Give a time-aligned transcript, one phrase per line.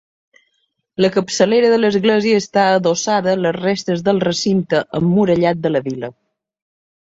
[1.05, 6.13] La capçalera de l'església està adossada a les restes del recinte emmurallat de la vila.